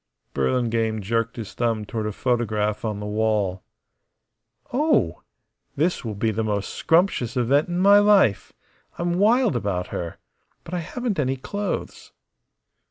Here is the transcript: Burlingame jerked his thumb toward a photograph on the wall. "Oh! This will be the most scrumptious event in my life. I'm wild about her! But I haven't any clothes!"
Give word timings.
Burlingame 0.33 0.99
jerked 0.99 1.35
his 1.35 1.53
thumb 1.53 1.85
toward 1.85 2.07
a 2.07 2.11
photograph 2.11 2.83
on 2.83 2.99
the 2.99 3.05
wall. 3.05 3.61
"Oh! 4.73 5.21
This 5.75 6.03
will 6.03 6.15
be 6.15 6.31
the 6.31 6.43
most 6.43 6.71
scrumptious 6.73 7.37
event 7.37 7.67
in 7.67 7.77
my 7.79 7.99
life. 7.99 8.51
I'm 8.97 9.19
wild 9.19 9.55
about 9.55 9.89
her! 9.89 10.17
But 10.63 10.73
I 10.73 10.79
haven't 10.79 11.19
any 11.19 11.35
clothes!" 11.37 12.13